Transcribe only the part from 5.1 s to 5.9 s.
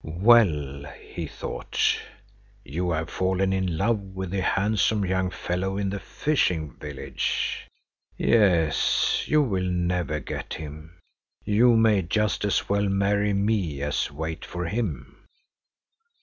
young fellow